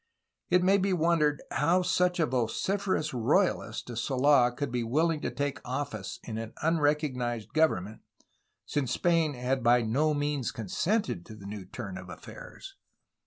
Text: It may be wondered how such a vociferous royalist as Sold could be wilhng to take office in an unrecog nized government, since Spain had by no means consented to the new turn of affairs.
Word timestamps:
It 0.49 0.63
may 0.63 0.79
be 0.79 0.93
wondered 0.93 1.43
how 1.51 1.83
such 1.83 2.19
a 2.19 2.25
vociferous 2.25 3.13
royalist 3.13 3.87
as 3.91 4.01
Sold 4.01 4.57
could 4.57 4.71
be 4.71 4.81
wilhng 4.81 5.21
to 5.21 5.29
take 5.29 5.61
office 5.63 6.19
in 6.23 6.39
an 6.39 6.53
unrecog 6.63 7.13
nized 7.15 7.53
government, 7.53 8.01
since 8.65 8.91
Spain 8.91 9.35
had 9.35 9.61
by 9.61 9.83
no 9.83 10.15
means 10.15 10.51
consented 10.51 11.23
to 11.27 11.35
the 11.35 11.45
new 11.45 11.65
turn 11.65 11.99
of 11.99 12.09
affairs. 12.09 12.73